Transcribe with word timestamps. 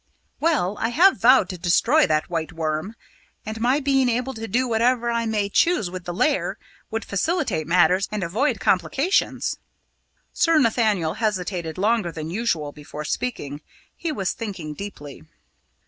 "Well, 0.39 0.77
I 0.79 0.89
have 0.89 1.21
vowed 1.21 1.47
to 1.49 1.59
destroy 1.59 2.07
that 2.07 2.27
White 2.27 2.51
Worm, 2.51 2.95
and 3.45 3.61
my 3.61 3.79
being 3.79 4.09
able 4.09 4.33
to 4.33 4.47
do 4.47 4.67
whatever 4.67 5.11
I 5.11 5.27
may 5.27 5.47
choose 5.47 5.91
with 5.91 6.05
the 6.05 6.11
Lair 6.11 6.57
would 6.89 7.05
facilitate 7.05 7.67
matters 7.67 8.09
and 8.11 8.23
avoid 8.23 8.59
complications." 8.59 9.57
Sir 10.33 10.57
Nathaniel 10.57 11.13
hesitated 11.13 11.77
longer 11.77 12.11
than 12.11 12.31
usual 12.31 12.71
before 12.71 13.05
speaking. 13.05 13.61
He 13.95 14.11
was 14.11 14.31
thinking 14.33 14.73
deeply. 14.73 15.21